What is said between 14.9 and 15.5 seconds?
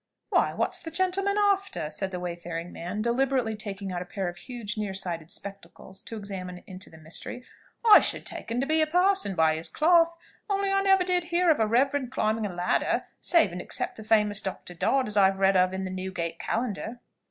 as I've